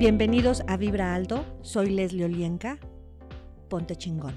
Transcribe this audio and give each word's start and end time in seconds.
Bienvenidos 0.00 0.62
a 0.66 0.78
Vibra 0.78 1.14
Alto, 1.14 1.44
soy 1.60 1.90
Leslie 1.90 2.24
Olienka. 2.24 2.78
Ponte 3.68 3.96
chingón. 3.96 4.32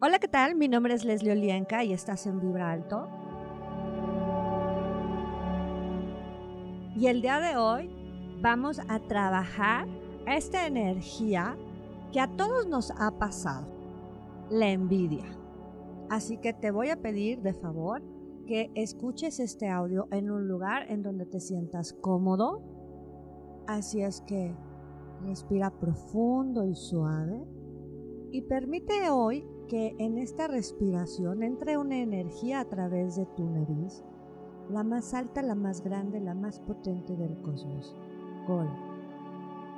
Hola, 0.00 0.18
¿qué 0.18 0.26
tal? 0.26 0.54
Mi 0.54 0.66
nombre 0.66 0.94
es 0.94 1.04
Leslie 1.04 1.32
Olienka 1.32 1.84
y 1.84 1.92
estás 1.92 2.26
en 2.26 2.40
Vibra 2.40 2.72
Alto. 2.72 3.06
Y 6.96 7.08
el 7.08 7.20
día 7.20 7.38
de 7.38 7.58
hoy 7.58 7.90
vamos 8.40 8.80
a 8.88 8.98
trabajar 9.00 9.86
esta 10.26 10.66
energía 10.66 11.54
que 12.14 12.20
a 12.20 12.28
todos 12.28 12.66
nos 12.66 12.92
ha 12.92 13.10
pasado, 13.18 13.68
la 14.48 14.70
envidia. 14.70 15.26
Así 16.08 16.38
que 16.38 16.54
te 16.54 16.70
voy 16.70 16.88
a 16.88 16.96
pedir 16.96 17.42
de 17.42 17.52
favor 17.52 18.00
que 18.46 18.70
escuches 18.74 19.40
este 19.40 19.68
audio 19.68 20.08
en 20.10 20.30
un 20.30 20.48
lugar 20.48 20.90
en 20.90 21.02
donde 21.02 21.26
te 21.26 21.40
sientas 21.40 21.92
cómodo. 21.92 22.62
Así 23.66 24.00
es 24.00 24.20
que 24.22 24.54
respira 25.22 25.70
profundo 25.70 26.64
y 26.64 26.74
suave 26.74 27.44
y 28.32 28.42
permite 28.42 29.10
hoy 29.10 29.46
que 29.68 29.94
en 29.98 30.18
esta 30.18 30.48
respiración 30.48 31.42
entre 31.42 31.78
una 31.78 31.98
energía 31.98 32.60
a 32.60 32.64
través 32.68 33.16
de 33.16 33.26
tu 33.26 33.48
nariz, 33.48 34.02
la 34.68 34.82
más 34.82 35.14
alta, 35.14 35.42
la 35.42 35.54
más 35.54 35.82
grande, 35.82 36.20
la 36.20 36.34
más 36.34 36.60
potente 36.60 37.16
del 37.16 37.40
cosmos. 37.42 37.96
Gol. 38.46 38.68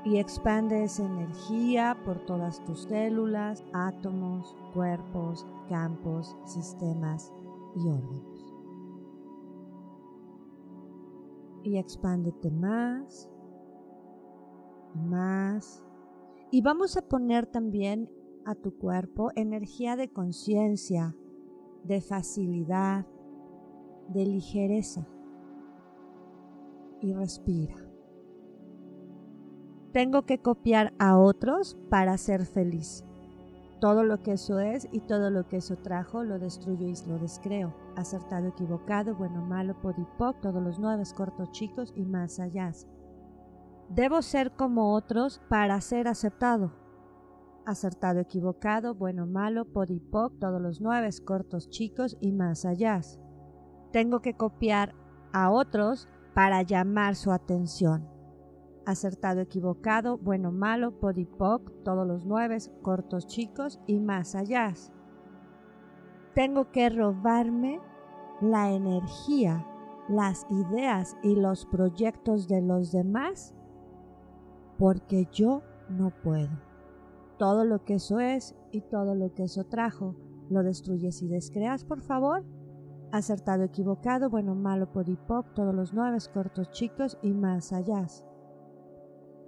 Y 0.05 0.19
expande 0.19 0.85
esa 0.85 1.05
energía 1.05 1.97
por 2.05 2.25
todas 2.25 2.65
tus 2.65 2.83
células, 2.85 3.63
átomos, 3.73 4.57
cuerpos, 4.75 5.47
campos, 5.69 6.37
sistemas 6.45 7.33
y 7.77 7.89
órganos. 7.89 8.32
Y 11.63 11.79
expándete 11.79 12.51
más 12.51 13.29
más. 14.95 15.85
Y 16.51 16.63
vamos 16.63 16.97
a 16.97 17.03
poner 17.03 17.47
también 17.47 18.11
a 18.45 18.55
tu 18.55 18.77
cuerpo 18.77 19.31
energía 19.37 19.97
de 19.97 20.09
conciencia, 20.09 21.15
de 21.85 22.01
facilidad, 22.01 23.07
de 24.09 24.27
ligereza. 24.27 25.07
Y 27.01 27.13
respira. 27.15 27.77
Tengo 29.93 30.23
que 30.23 30.39
copiar 30.39 30.95
a 30.99 31.19
otros 31.19 31.77
para 31.91 32.17
ser 32.17 32.47
feliz. 32.47 33.05
Todo 33.83 34.05
lo 34.05 34.23
que 34.23 34.35
eso 34.35 34.61
es 34.61 34.87
y 34.93 35.01
todo 35.01 35.29
lo 35.31 35.49
que 35.49 35.57
eso 35.57 35.75
trajo 35.75 36.23
lo 36.23 36.39
destruyo 36.39 36.87
y 36.87 36.95
lo 37.09 37.19
descreo. 37.19 37.75
Acertado, 37.97 38.47
equivocado, 38.47 39.17
bueno, 39.17 39.45
malo, 39.45 39.75
podipoc, 39.83 40.41
todos 40.41 40.63
los 40.63 40.79
nueve 40.79 41.03
cortos, 41.17 41.51
chicos 41.51 41.93
y 41.97 42.05
más 42.05 42.39
allá. 42.39 42.71
Debo 43.89 44.23
ser 44.23 44.53
como 44.53 44.95
otros 44.95 45.43
para 45.49 45.81
ser 45.81 46.07
aceptado. 46.07 46.71
Acertado, 47.67 48.21
equivocado, 48.21 48.95
bueno, 48.95 49.27
malo, 49.27 49.65
podipoc, 49.65 50.39
todos 50.39 50.63
los 50.63 50.81
nueve 50.81 51.11
cortos, 51.25 51.69
chicos 51.69 52.17
y 52.21 52.31
más 52.31 52.65
allá. 52.65 53.01
Tengo 53.91 54.23
que 54.23 54.37
copiar 54.37 54.95
a 55.33 55.51
otros 55.51 56.09
para 56.35 56.63
llamar 56.63 57.17
su 57.17 57.33
atención 57.33 58.22
acertado, 58.87 59.41
equivocado, 59.41 60.19
bueno, 60.19 60.53
malo, 60.53 60.99
podipoc, 60.99 61.71
todos 61.85 62.07
los 62.07 62.27
nueve, 62.27 62.59
cortos, 62.83 63.27
chicos 63.27 63.81
y 63.87 64.01
más 64.01 64.35
allá. 64.35 64.73
Tengo 66.35 66.71
que 66.73 66.89
robarme 66.89 67.81
la 68.41 68.73
energía, 68.73 69.67
las 70.09 70.47
ideas 70.51 71.17
y 71.23 71.37
los 71.37 71.67
proyectos 71.67 72.49
de 72.49 72.63
los 72.63 72.93
demás 72.93 73.55
porque 74.83 75.29
yo 75.31 75.63
no 75.89 76.11
puedo. 76.11 76.51
Todo 77.39 77.65
lo 77.65 77.85
que 77.85 77.95
eso 77.95 78.19
es 78.19 78.57
y 78.73 78.81
todo 78.81 79.15
lo 79.15 79.33
que 79.33 79.45
eso 79.45 79.65
trajo, 79.65 80.17
lo 80.51 80.65
destruyes 80.65 81.23
y 81.23 81.29
descreas, 81.29 81.85
por 81.85 82.01
favor. 82.01 82.45
Acertado, 83.13 83.63
equivocado, 83.63 84.29
bueno, 84.29 84.55
malo, 84.55 84.91
podipoc, 84.91 85.55
todos 85.55 85.73
los 85.73 85.93
nueve, 85.93 86.19
cortos, 86.35 86.71
chicos 86.71 87.17
y 87.23 87.33
más 87.33 87.73
allá. 87.73 88.07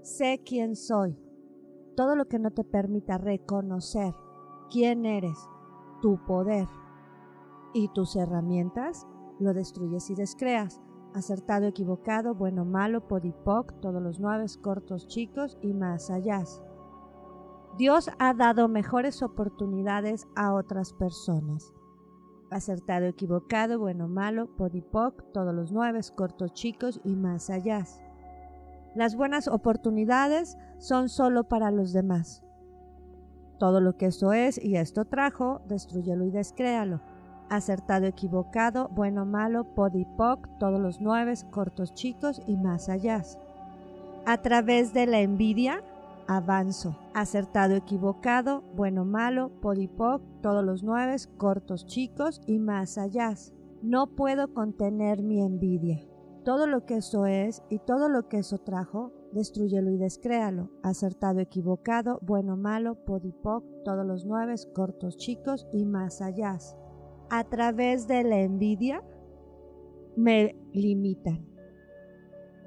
Sé 0.04 0.42
quién 0.44 0.76
soy. 0.76 1.18
Todo 1.96 2.14
lo 2.14 2.26
que 2.26 2.38
no 2.38 2.50
te 2.50 2.62
permita 2.62 3.16
reconocer 3.16 4.14
quién 4.70 5.06
eres, 5.06 5.48
tu 6.02 6.22
poder 6.26 6.68
y 7.72 7.88
tus 7.88 8.14
herramientas, 8.14 9.06
lo 9.40 9.54
destruyes 9.54 10.10
y 10.10 10.14
descreas. 10.14 10.82
Acertado, 11.14 11.64
equivocado, 11.64 12.34
bueno, 12.34 12.66
malo, 12.66 13.08
podipoc, 13.08 13.80
todos 13.80 14.02
los 14.02 14.20
nueve 14.20 14.44
cortos, 14.60 15.08
chicos 15.08 15.56
y 15.62 15.72
más 15.72 16.10
allá. 16.10 16.42
Dios 17.78 18.10
ha 18.18 18.34
dado 18.34 18.68
mejores 18.68 19.22
oportunidades 19.22 20.28
a 20.36 20.52
otras 20.52 20.92
personas. 20.92 21.72
Acertado, 22.50 23.06
equivocado, 23.06 23.78
bueno, 23.78 24.06
malo, 24.06 24.54
podipoc, 24.54 25.32
todos 25.32 25.54
los 25.54 25.72
nueve 25.72 26.00
cortos, 26.14 26.52
chicos 26.52 27.00
y 27.04 27.16
más 27.16 27.48
allá. 27.48 27.86
Las 28.94 29.16
buenas 29.16 29.48
oportunidades 29.48 30.56
son 30.78 31.08
solo 31.08 31.44
para 31.44 31.72
los 31.72 31.92
demás. 31.92 32.44
Todo 33.58 33.80
lo 33.80 33.96
que 33.96 34.06
esto 34.06 34.32
es 34.32 34.62
y 34.62 34.76
esto 34.76 35.04
trajo, 35.04 35.62
destruyelo 35.68 36.24
y 36.24 36.30
descréalo. 36.30 37.00
Acertado, 37.50 38.06
equivocado, 38.06 38.88
bueno, 38.88 39.26
malo, 39.26 39.74
podipoc, 39.74 40.48
todos 40.58 40.80
los 40.80 41.00
nueve, 41.00 41.34
cortos, 41.50 41.92
chicos 41.94 42.40
y 42.46 42.56
más 42.56 42.88
allá. 42.88 43.22
A 44.26 44.38
través 44.38 44.94
de 44.94 45.06
la 45.06 45.20
envidia, 45.20 45.82
avanzo. 46.28 46.96
Acertado, 47.14 47.74
equivocado, 47.74 48.62
bueno, 48.76 49.04
malo, 49.04 49.50
podipoc, 49.60 50.22
todos 50.40 50.64
los 50.64 50.84
nueve, 50.84 51.16
cortos, 51.36 51.84
chicos 51.86 52.40
y 52.46 52.60
más 52.60 52.96
allá. 52.96 53.34
No 53.82 54.06
puedo 54.06 54.54
contener 54.54 55.22
mi 55.22 55.42
envidia. 55.42 56.00
Todo 56.44 56.66
lo 56.66 56.84
que 56.84 56.98
eso 56.98 57.24
es 57.24 57.62
y 57.70 57.78
todo 57.78 58.10
lo 58.10 58.28
que 58.28 58.38
eso 58.38 58.58
trajo, 58.58 59.12
destruyelo 59.32 59.90
y 59.90 59.96
descréalo. 59.96 60.68
Acertado, 60.82 61.40
equivocado, 61.40 62.18
bueno, 62.20 62.58
malo, 62.58 62.96
podipoc, 63.06 63.64
todos 63.82 64.04
los 64.04 64.26
nueve, 64.26 64.54
cortos, 64.74 65.16
chicos 65.16 65.66
y 65.72 65.86
más 65.86 66.20
allá. 66.20 66.58
A 67.30 67.44
través 67.44 68.06
de 68.08 68.24
la 68.24 68.40
envidia 68.40 69.02
me 70.16 70.54
limitan. 70.74 71.46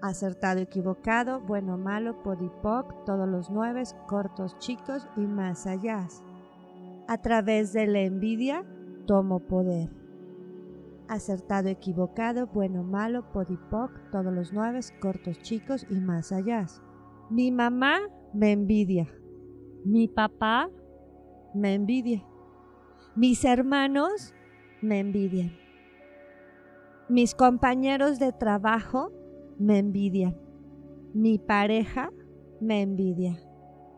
Acertado, 0.01 0.59
equivocado, 0.59 1.39
bueno, 1.41 1.77
malo, 1.77 2.23
podipoc, 2.23 3.05
todos 3.05 3.29
los 3.29 3.51
nueve, 3.51 3.83
cortos, 4.07 4.57
chicos 4.57 5.07
y 5.15 5.21
más 5.21 5.67
allá. 5.67 6.07
A 7.07 7.21
través 7.21 7.73
de 7.73 7.85
la 7.85 7.99
envidia 7.99 8.65
tomo 9.05 9.39
poder 9.39 10.06
acertado, 11.09 11.69
equivocado, 11.69 12.47
bueno, 12.47 12.83
malo, 12.83 13.31
podipoc, 13.31 13.91
todos 14.11 14.33
los 14.33 14.53
nueve, 14.53 14.79
cortos, 14.99 15.39
chicos 15.41 15.85
y 15.89 15.95
más 15.95 16.31
allá. 16.31 16.65
Mi 17.29 17.51
mamá 17.51 17.99
me 18.33 18.51
envidia. 18.51 19.07
Mi 19.83 20.07
papá 20.07 20.69
me 21.53 21.73
envidia. 21.73 22.23
Mis 23.15 23.43
hermanos 23.45 24.33
me 24.81 24.99
envidian. 24.99 25.51
Mis 27.09 27.33
compañeros 27.35 28.19
de 28.19 28.31
trabajo 28.31 29.11
me 29.57 29.79
envidian. 29.79 30.37
Mi 31.13 31.39
pareja 31.39 32.11
me 32.59 32.81
envidia. 32.81 33.39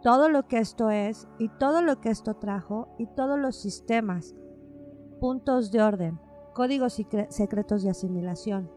Todo 0.04 0.30
lo 0.30 0.48
que 0.48 0.60
esto 0.60 0.90
es 0.90 1.28
y 1.40 1.50
todo 1.50 1.82
lo 1.82 2.00
que 2.00 2.10
esto 2.10 2.36
trajo 2.36 2.96
y 2.98 3.08
todos 3.08 3.38
los 3.38 3.58
sistemas, 3.58 4.36
puntos 5.20 5.72
de 5.72 5.82
orden, 5.82 6.20
códigos 6.54 7.02
secretos 7.30 7.84
de 7.84 7.90
asimilación, 7.90 8.70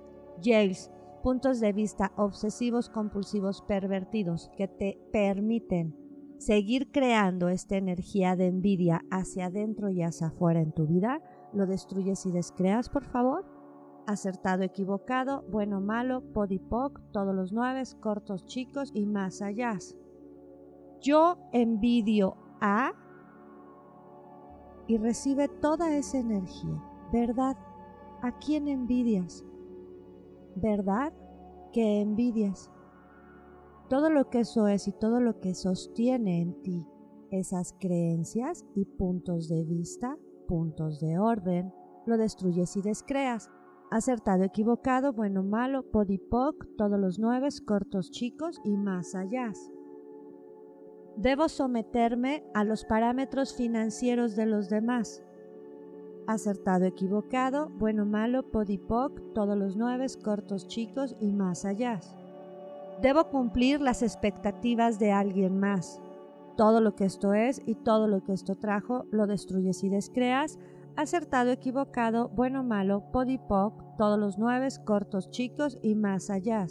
jails, 0.43 0.91
puntos 1.23 1.61
de 1.61 1.73
vista 1.73 2.13
obsesivos 2.17 2.89
compulsivos 2.89 3.63
pervertidos 3.63 4.51
que 4.57 4.69
te 4.69 4.99
permiten 5.13 5.97
seguir 6.39 6.91
creando 6.91 7.49
esta 7.49 7.77
energía 7.77 8.35
de 8.35 8.47
envidia 8.47 9.03
hacia 9.11 9.47
adentro 9.47 9.91
y 9.91 10.03
hacia 10.03 10.29
afuera 10.29 10.61
en 10.61 10.73
tu 10.73 10.87
vida, 10.87 11.21
lo 11.53 11.67
destruyes 11.67 12.27
y 12.27 12.33
descreas, 12.33 12.89
por 12.89 13.05
favor. 13.05 13.47
Acertado, 14.09 14.65
equivocado, 14.65 15.45
bueno, 15.49 15.81
malo, 15.81 16.23
podipoc, 16.33 17.01
todos 17.13 17.33
los 17.33 17.53
nueve, 17.53 17.85
cortos, 18.01 18.45
chicos 18.47 18.91
y 18.93 19.07
más 19.07 19.41
allá. 19.41 19.79
Yo 21.01 21.39
envidio 21.53 22.37
a 22.61 22.93
y 24.89 24.97
recibe 24.99 25.47
toda 25.47 25.95
esa 25.95 26.19
energía 26.19 26.92
¿Verdad? 27.13 27.57
¿A 28.23 28.39
quién 28.39 28.69
envidias? 28.69 29.45
¿Verdad 30.57 31.13
que 31.73 32.01
envidias? 32.01 32.71
Todo 33.89 34.09
lo 34.09 34.31
que 34.31 34.41
eso 34.41 34.67
es 34.67 34.89
y 34.89 34.93
todo 34.93 35.21
lo 35.21 35.39
que 35.39 35.55
sostiene 35.55 36.41
en 36.41 36.63
ti 36.63 36.87
esas 37.31 37.75
creencias 37.79 38.65
y 38.75 38.85
puntos 38.85 39.49
de 39.49 39.65
vista, 39.65 40.17
puntos 40.47 41.01
de 41.01 41.19
orden, 41.19 41.73
lo 42.07 42.17
destruyes 42.17 42.77
y 42.77 42.83
descreas. 42.83 43.51
acertado, 43.91 44.43
equivocado, 44.45 45.13
bueno, 45.13 45.43
malo, 45.43 45.83
podipoc, 45.91 46.67
todos 46.79 46.99
los 46.99 47.19
nueve, 47.19 47.49
cortos, 47.67 48.11
chicos 48.11 48.59
y 48.65 48.79
más 48.79 49.15
allá. 49.15 49.53
Debo 51.17 51.51
someterme 51.51 52.43
a 52.55 52.65
los 52.65 52.87
parámetros 52.87 53.55
financieros 53.55 54.35
de 54.35 54.47
los 54.47 54.71
demás. 54.71 55.23
Acertado, 56.27 56.85
equivocado, 56.85 57.69
bueno, 57.79 58.05
malo, 58.05 58.51
podipoc, 58.51 59.21
todos 59.35 59.57
los 59.57 59.77
nueve, 59.77 60.07
cortos, 60.23 60.69
chicos 60.69 61.17
y 61.21 61.33
más 61.33 61.65
allá. 61.65 62.01
Debo 63.01 63.29
cumplir 63.31 63.81
las 63.81 64.03
expectativas 64.03 64.99
de 64.99 65.11
alguien 65.11 65.59
más. 65.59 66.01
Todo 66.57 66.81
lo 66.81 66.95
que 66.95 67.07
esto 67.07 67.35
es 67.35 67.61
y 67.67 67.75
todo 67.75 68.07
lo 68.07 68.23
que 68.23 68.33
esto 68.33 68.55
trajo 68.55 69.07
lo 69.11 69.27
destruyes 69.27 69.83
y 69.83 69.89
descreas. 69.89 70.59
Acertado, 70.95 71.51
equivocado, 71.51 72.29
bueno, 72.29 72.63
malo, 72.63 73.11
podipoc, 73.11 73.97
todos 73.97 74.19
los 74.19 74.39
nueve, 74.39 74.69
cortos, 74.85 75.31
chicos 75.31 75.79
y 75.83 75.95
más 75.95 76.31
allá. 76.31 76.67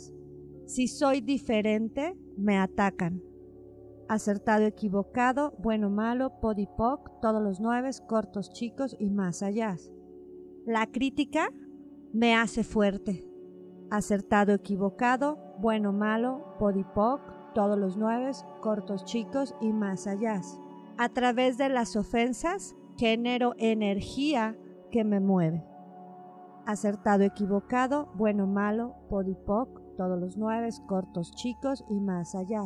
Si 0.66 0.88
soy 0.88 1.20
diferente, 1.22 2.16
me 2.38 2.58
atacan. 2.58 3.22
Acertado, 4.12 4.66
equivocado, 4.66 5.54
bueno, 5.60 5.90
malo, 5.90 6.42
podipoc, 6.42 7.22
todos 7.22 7.42
los 7.42 7.62
nueve, 7.62 7.90
cortos, 8.08 8.52
chicos 8.52 8.98
y 9.00 9.10
más 9.10 9.42
allá. 9.42 9.78
La 10.66 10.86
crítica 10.86 11.50
me 12.12 12.36
hace 12.36 12.66
fuerte 12.66 13.32
acertado, 13.92 14.54
equivocado, 14.54 15.38
bueno, 15.60 15.92
malo, 15.92 16.56
podipoc, 16.58 17.22
todos 17.54 17.78
los 17.78 17.98
nueve, 17.98 18.32
cortos, 18.62 19.04
chicos 19.06 19.54
y 19.62 19.74
más 19.74 20.08
allá. 20.08 20.42
A 20.98 21.10
través 21.10 21.58
de 21.58 21.70
las 21.70 21.96
ofensas 21.96 22.74
genero 22.98 23.54
energía 23.58 24.58
que 24.92 25.04
me 25.04 25.20
mueve. 25.20 25.64
Acertado, 26.66 27.24
equivocado, 27.24 28.12
bueno, 28.16 28.48
malo, 28.48 28.96
podipoc, 29.10 29.82
todos 29.98 30.20
los 30.20 30.38
nueve, 30.38 30.70
cortos, 30.88 31.32
chicos 31.34 31.84
y 31.90 32.00
más 32.00 32.34
allá. 32.34 32.64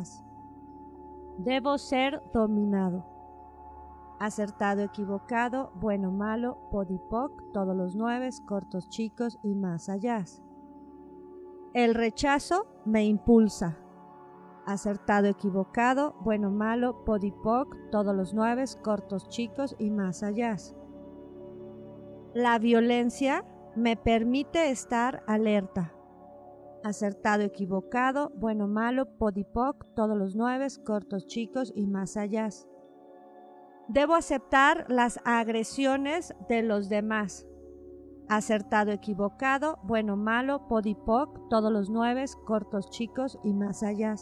Debo 1.38 1.78
ser 1.78 2.22
dominado. 2.32 3.04
Acertado, 4.18 4.82
equivocado, 4.82 5.70
bueno, 5.74 6.10
malo, 6.10 6.56
podipoc, 6.70 7.52
todos 7.52 7.76
los 7.76 7.94
nueve, 7.94 8.30
cortos, 8.46 8.88
chicos 8.88 9.38
y 9.42 9.54
más 9.54 9.90
allá. 9.90 10.24
El 11.74 11.94
rechazo 11.94 12.66
me 12.86 13.04
impulsa. 13.04 13.76
Acertado, 14.64 15.26
equivocado, 15.26 16.16
bueno, 16.20 16.50
malo, 16.50 17.04
podipoc, 17.04 17.76
todos 17.90 18.16
los 18.16 18.32
nueve, 18.32 18.64
cortos, 18.82 19.28
chicos 19.28 19.76
y 19.78 19.90
más 19.90 20.22
allá. 20.22 20.56
La 22.32 22.58
violencia 22.58 23.44
me 23.76 23.96
permite 23.96 24.70
estar 24.70 25.22
alerta. 25.26 25.92
Acertado, 26.84 27.42
equivocado, 27.42 28.30
bueno, 28.36 28.68
malo, 28.68 29.06
podipoc, 29.18 29.86
todos 29.94 30.16
los 30.16 30.36
nueve, 30.36 30.66
cortos, 30.84 31.26
chicos 31.26 31.72
y 31.74 31.86
más 31.86 32.16
allá. 32.16 32.48
Debo 33.88 34.14
aceptar 34.14 34.86
las 34.88 35.20
agresiones 35.24 36.34
de 36.48 36.62
los 36.62 36.88
demás 36.88 37.46
acertado, 38.28 38.92
equivocado, 38.92 39.78
bueno, 39.82 40.16
malo, 40.16 40.68
podipoc, 40.68 41.48
todos 41.48 41.72
los 41.72 41.90
nueve, 41.90 42.24
cortos, 42.44 42.90
chicos 42.90 43.38
y 43.44 43.52
más 43.52 43.82
allá. 43.82 44.14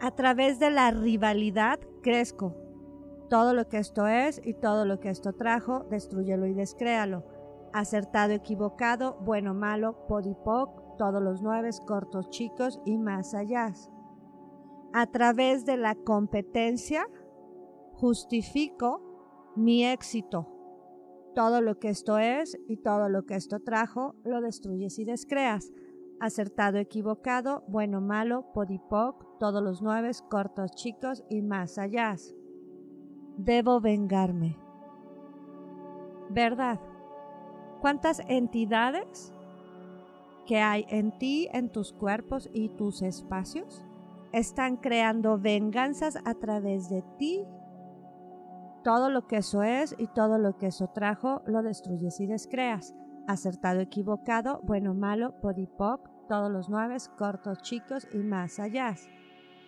A 0.00 0.10
través 0.12 0.58
de 0.58 0.70
la 0.70 0.90
rivalidad 0.90 1.80
crezco. 2.02 2.54
Todo 3.28 3.52
lo 3.52 3.68
que 3.68 3.78
esto 3.78 4.06
es 4.06 4.40
y 4.44 4.54
todo 4.54 4.86
lo 4.86 5.00
que 5.00 5.10
esto 5.10 5.34
trajo, 5.34 5.84
destruyelo 5.90 6.46
y 6.46 6.54
descréalo. 6.54 7.24
Acertado, 7.72 8.32
equivocado, 8.32 9.18
bueno, 9.20 9.54
malo, 9.54 10.06
podipoc, 10.08 10.96
todos 10.96 11.22
los 11.22 11.42
nueve, 11.42 11.70
cortos, 11.86 12.30
chicos 12.30 12.80
y 12.84 12.98
más 12.98 13.34
allá. 13.34 13.72
A 14.92 15.06
través 15.06 15.64
de 15.64 15.76
la 15.76 15.94
competencia, 15.94 17.06
justifico 17.92 19.52
mi 19.56 19.84
éxito 19.84 20.58
todo 21.38 21.60
lo 21.60 21.78
que 21.78 21.88
esto 21.88 22.18
es 22.18 22.58
y 22.66 22.78
todo 22.78 23.08
lo 23.08 23.24
que 23.24 23.36
esto 23.36 23.60
trajo, 23.60 24.16
lo 24.24 24.40
destruyes 24.40 24.98
y 24.98 25.04
descreas. 25.04 25.70
Acertado, 26.18 26.78
equivocado, 26.78 27.62
bueno, 27.68 28.00
malo, 28.00 28.50
podipoc, 28.52 29.38
todos 29.38 29.62
los 29.62 29.80
nueve, 29.80 30.10
cortos, 30.28 30.72
chicos 30.72 31.22
y 31.30 31.42
más 31.42 31.78
allá. 31.78 32.16
Debo 33.36 33.80
vengarme. 33.80 34.58
¿Verdad? 36.28 36.80
¿Cuántas 37.80 38.20
entidades 38.28 39.32
que 40.46 40.60
hay 40.60 40.86
en 40.88 41.16
ti, 41.18 41.48
en 41.52 41.70
tus 41.70 41.92
cuerpos 41.92 42.48
y 42.52 42.70
tus 42.70 43.02
espacios 43.02 43.84
están 44.32 44.76
creando 44.76 45.38
venganzas 45.38 46.18
a 46.24 46.34
través 46.34 46.88
de 46.88 47.02
ti 47.18 47.46
todo 48.82 49.10
lo 49.10 49.26
que 49.26 49.38
eso 49.38 49.62
es 49.62 49.94
y 49.98 50.06
todo 50.06 50.38
lo 50.38 50.56
que 50.56 50.68
eso 50.68 50.88
trajo 50.88 51.42
lo 51.46 51.62
destruyes 51.62 52.20
y 52.20 52.26
descreas. 52.26 52.94
Acertado, 53.26 53.80
equivocado, 53.80 54.60
bueno, 54.62 54.94
malo, 54.94 55.38
podipoc, 55.40 56.08
todos 56.28 56.50
los 56.50 56.70
nueve, 56.70 56.96
cortos, 57.18 57.60
chicos 57.60 58.08
y 58.12 58.18
más 58.18 58.58
allá. 58.58 58.94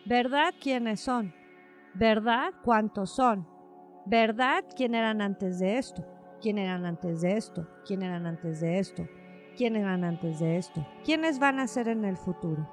¿Verdad 0.07 0.55
quiénes 0.59 1.01
son? 1.01 1.35
¿Verdad 1.95 2.55
cuántos 2.65 3.15
son? 3.15 3.47
¿Verdad 4.07 4.65
quién 4.75 4.95
eran 4.95 5.21
antes 5.21 5.59
de 5.59 5.77
esto? 5.77 6.03
¿Quién 6.41 6.59
eran 6.59 6.87
antes 6.87 7.21
de 7.21 7.37
esto? 7.37 7.67
¿Quién 7.87 8.03
eran 8.03 8.27
antes 8.27 8.61
de 8.61 8.79
esto? 8.79 9.07
¿Quién 9.57 9.77
eran 9.77 10.05
antes 10.05 10.41
de 10.41 10.57
esto? 10.57 10.87
¿Quiénes 11.05 11.39
van 11.39 11.59
a 11.61 11.67
ser 11.67 11.89
en 11.89 12.05
el 12.05 12.17
futuro? 12.17 12.67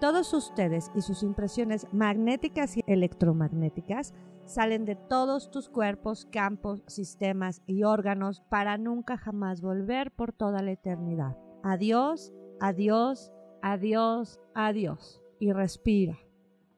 Todos 0.00 0.34
ustedes 0.34 0.90
y 0.94 1.00
sus 1.00 1.22
impresiones 1.22 1.86
magnéticas 1.92 2.76
y 2.76 2.82
electromagnéticas 2.86 4.12
salen 4.44 4.84
de 4.84 4.96
todos 4.96 5.50
tus 5.50 5.70
cuerpos, 5.70 6.26
campos, 6.30 6.82
sistemas 6.86 7.62
y 7.66 7.84
órganos 7.84 8.42
para 8.50 8.76
nunca 8.76 9.16
jamás 9.16 9.62
volver 9.62 10.10
por 10.10 10.32
toda 10.32 10.60
la 10.60 10.72
eternidad. 10.72 11.38
Adiós, 11.62 12.34
adiós, 12.60 13.32
adiós, 13.62 14.38
adiós. 14.54 15.22
Y 15.38 15.52
respira 15.52 16.18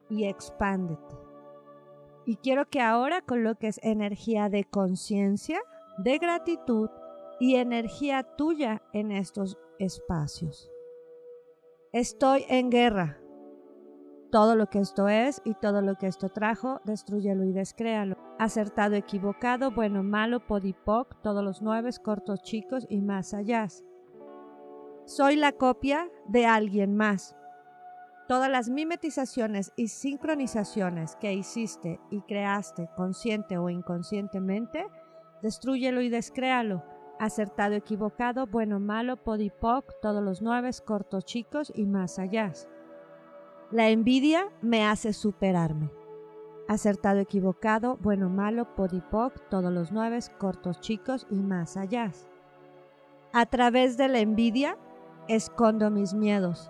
y 0.09 0.25
expándete. 0.25 1.15
Y 2.25 2.37
quiero 2.37 2.69
que 2.69 2.81
ahora 2.81 3.21
coloques 3.21 3.79
energía 3.83 4.49
de 4.49 4.63
conciencia, 4.65 5.59
de 5.97 6.17
gratitud 6.17 6.89
y 7.39 7.55
energía 7.55 8.23
tuya 8.23 8.81
en 8.93 9.11
estos 9.11 9.57
espacios. 9.79 10.71
Estoy 11.91 12.45
en 12.49 12.69
guerra 12.69 13.19
todo 14.31 14.55
lo 14.55 14.67
que 14.67 14.79
esto 14.79 15.07
es 15.07 15.41
y 15.45 15.53
todo 15.53 15.81
lo 15.81 15.95
que 15.95 16.07
esto 16.07 16.29
trajo, 16.29 16.81
destruyelo 16.83 17.45
y 17.45 17.53
descréalo. 17.53 18.17
Acertado, 18.39 18.95
equivocado, 18.95 19.71
bueno, 19.71 20.03
malo, 20.03 20.45
podipoc, 20.45 21.21
todos 21.21 21.43
los 21.43 21.61
nueve, 21.61 21.89
cortos, 22.03 22.41
chicos 22.41 22.85
y 22.89 23.01
más 23.01 23.33
allá. 23.33 23.67
Soy 25.05 25.37
la 25.37 25.53
copia 25.53 26.09
de 26.27 26.45
alguien 26.45 26.95
más. 26.95 27.35
Todas 28.27 28.51
las 28.51 28.69
mimetizaciones 28.69 29.71
y 29.77 29.87
sincronizaciones 29.87 31.15
que 31.15 31.33
hiciste 31.33 32.01
y 32.11 32.21
creaste 32.21 32.89
consciente 32.97 33.57
o 33.57 33.69
inconscientemente, 33.69 34.85
destruyelo 35.41 36.01
y 36.01 36.09
descréalo. 36.09 36.83
Acertado, 37.19 37.73
equivocado, 37.73 38.45
bueno, 38.45 38.79
malo, 38.79 39.17
podipoc, 39.17 39.99
todos 40.01 40.23
los 40.23 40.41
nueve, 40.41 40.69
cortos, 40.85 41.25
chicos 41.25 41.71
y 41.75 41.85
más 41.85 42.19
allá. 42.19 42.51
La 43.71 43.89
envidia 43.89 44.49
me 44.61 44.85
hace 44.85 45.13
superarme. 45.13 45.89
Acertado, 46.67 47.19
equivocado, 47.19 47.97
bueno, 47.97 48.29
malo, 48.29 48.75
podipoc, 48.75 49.49
todos 49.49 49.71
los 49.71 49.91
nueve, 49.91 50.19
cortos, 50.37 50.79
chicos 50.79 51.25
y 51.31 51.35
más 51.35 51.75
allá. 51.77 52.11
A 53.33 53.45
través 53.45 53.97
de 53.97 54.07
la 54.09 54.19
envidia 54.19 54.77
escondo 55.27 55.89
mis 55.89 56.13
miedos. 56.13 56.69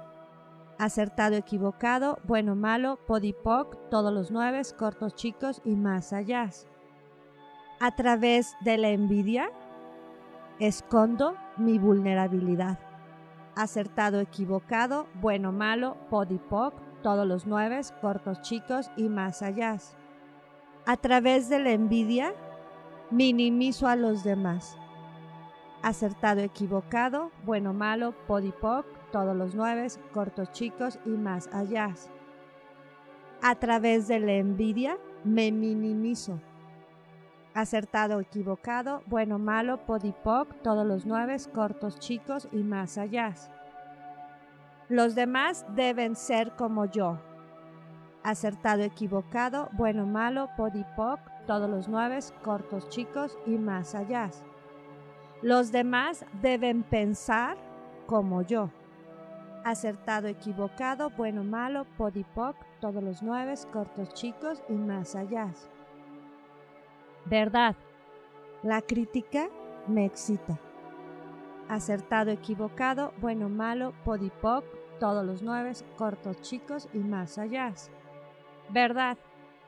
Acertado, 0.80 1.36
equivocado, 1.36 2.20
bueno, 2.24 2.56
malo, 2.56 3.00
podipoc, 3.08 3.90
todos 3.90 4.14
los 4.14 4.32
nueve, 4.32 4.62
cortos, 4.78 5.16
chicos 5.16 5.62
y 5.66 5.76
más 5.76 6.14
allá. 6.14 6.50
A 7.80 7.92
través 7.92 8.56
de 8.62 8.76
la 8.80 8.90
envidia 8.90 9.52
escondo 10.58 11.36
mi 11.58 11.78
vulnerabilidad. 11.78 12.80
Acertado, 13.56 14.20
equivocado, 14.20 15.06
bueno, 15.22 15.52
malo, 15.52 15.96
podipoc, 16.10 16.74
todos 17.04 17.28
los 17.28 17.46
nueve, 17.46 17.80
cortos 18.02 18.42
chicos 18.42 18.90
y 18.98 19.10
más 19.10 19.44
allá. 19.44 19.78
A 20.88 20.98
través 20.98 21.50
de 21.50 21.60
la 21.60 21.70
envidia, 21.70 22.34
minimizo 23.12 23.88
a 23.88 23.96
los 23.96 24.24
demás. 24.24 24.76
Acertado, 25.84 26.42
equivocado, 26.42 27.30
bueno, 27.46 27.74
malo, 27.74 28.16
podipoc, 28.26 28.88
todos 29.12 29.36
los 29.36 29.54
nueve, 29.54 29.88
cortos 30.16 30.52
chicos 30.52 30.98
y 31.06 31.10
más 31.10 31.48
allá. 31.54 31.94
A 33.44 33.54
través 33.54 34.08
de 34.08 34.20
la 34.20 34.34
envidia, 34.34 34.98
me 35.24 35.52
minimizo. 35.52 36.40
Acertado, 37.58 38.20
equivocado, 38.20 39.02
bueno, 39.08 39.40
malo, 39.40 39.84
podipoc, 39.88 40.62
todos 40.62 40.86
los 40.86 41.08
nueve, 41.08 41.36
cortos, 41.56 41.98
chicos 41.98 42.48
y 42.52 42.58
más 42.58 43.00
allá. 43.00 43.34
Los 44.90 45.16
demás 45.16 45.66
deben 45.74 46.16
ser 46.16 46.52
como 46.52 46.86
yo. 46.86 47.18
Acertado, 48.22 48.84
equivocado, 48.84 49.70
bueno, 49.74 50.06
malo, 50.06 50.52
podipoc, 50.56 51.20
todos 51.48 51.68
los 51.68 51.88
nueve, 51.90 52.20
cortos, 52.44 52.90
chicos 52.90 53.36
y 53.48 53.58
más 53.58 53.96
allá. 53.96 54.30
Los 55.42 55.72
demás 55.72 56.28
deben 56.44 56.84
pensar 56.84 57.58
como 58.06 58.44
yo. 58.44 58.70
Acertado, 59.64 60.28
equivocado, 60.28 61.10
bueno, 61.10 61.44
malo, 61.44 61.88
podipoc, 61.98 62.56
todos 62.80 63.04
los 63.04 63.24
nueve, 63.24 63.56
cortos, 63.74 64.14
chicos 64.14 64.62
y 64.70 64.74
más 64.74 65.16
allá. 65.16 65.52
Verdad. 67.30 67.76
La 68.64 68.82
crítica 68.82 69.50
me 69.86 70.06
excita. 70.06 70.58
Acertado, 71.68 72.32
equivocado, 72.32 73.14
bueno, 73.20 73.50
malo, 73.50 73.94
podipoc, 74.06 74.64
todos 74.98 75.26
los 75.26 75.44
nueve, 75.44 75.74
cortos, 75.98 76.40
chicos 76.42 76.88
y 76.94 77.00
más 77.00 77.38
allá. 77.38 77.74
Verdad. 78.70 79.18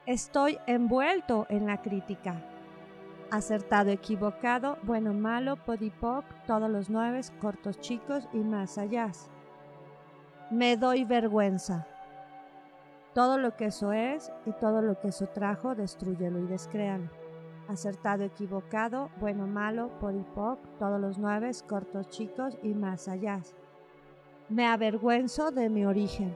Estoy 0.06 0.58
envuelto 0.66 1.46
en 1.50 1.68
la 1.68 1.82
crítica. 1.82 2.42
Acertado, 3.30 3.92
equivocado, 3.92 4.78
bueno, 4.84 5.14
malo, 5.14 5.58
podipoc, 5.58 6.24
todos 6.48 6.70
los 6.70 6.90
nueve, 6.90 7.22
cortos, 7.42 7.80
chicos 7.80 8.28
y 8.32 8.38
más 8.38 8.78
allá. 8.78 9.12
Me 10.50 10.78
doy 10.78 11.04
vergüenza. 11.04 11.86
Todo 13.14 13.38
lo 13.38 13.56
que 13.58 13.66
eso 13.66 13.92
es 13.92 14.32
y 14.46 14.54
todo 14.54 14.82
lo 14.82 15.00
que 15.00 15.10
eso 15.10 15.28
trajo, 15.28 15.76
destruyelo 15.76 16.40
y 16.40 16.48
descréalo. 16.48 17.19
Acertado, 17.70 18.24
equivocado, 18.24 19.12
bueno, 19.20 19.46
malo, 19.46 19.92
podipoc, 20.00 20.58
todos 20.80 21.00
los 21.00 21.20
nueve, 21.20 21.52
cortos, 21.68 22.10
chicos 22.10 22.58
y 22.64 22.74
más 22.74 23.08
allá. 23.08 23.42
Me 24.50 24.66
avergüenzo 24.66 25.52
de 25.52 25.70
mi 25.70 25.86
origen. 25.86 26.36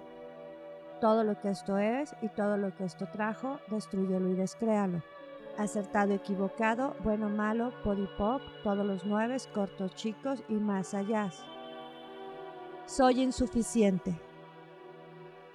Todo 1.01 1.23
lo 1.23 1.41
que 1.41 1.49
esto 1.49 1.79
es 1.79 2.15
y 2.21 2.29
todo 2.29 2.55
lo 2.57 2.75
que 2.75 2.83
esto 2.83 3.07
trajo, 3.11 3.57
destruyelo 3.71 4.29
y 4.29 4.35
descréalo. 4.35 5.01
Acertado, 5.57 6.13
equivocado, 6.13 6.95
bueno, 7.03 7.29
malo, 7.29 7.73
podipoc, 7.83 8.43
todos 8.63 8.85
los 8.85 9.03
nueve, 9.03 9.37
cortos, 9.55 9.95
chicos 9.95 10.43
y 10.49 10.53
más 10.53 10.93
allá. 10.93 11.31
Soy 12.85 13.21
insuficiente. 13.21 14.15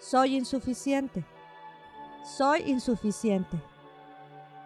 Soy 0.00 0.34
insuficiente. 0.34 1.24
Soy 2.24 2.62
insuficiente. 2.62 3.56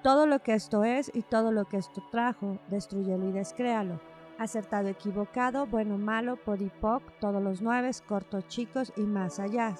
Todo 0.02 0.26
lo 0.26 0.40
que 0.40 0.54
esto 0.54 0.82
es 0.84 1.10
y 1.14 1.22
todo 1.22 1.52
lo 1.52 1.66
que 1.66 1.76
esto 1.76 2.02
trajo, 2.10 2.58
destruyelo 2.68 3.28
y 3.28 3.32
descréalo. 3.32 4.00
Acertado, 4.38 4.88
equivocado, 4.88 5.66
bueno, 5.66 5.98
malo, 5.98 6.36
podipoc, 6.36 7.02
todos 7.20 7.42
los 7.42 7.62
nueve, 7.62 7.90
cortos, 8.08 8.48
chicos 8.48 8.92
y 8.96 9.02
más 9.02 9.38
allá. 9.38 9.74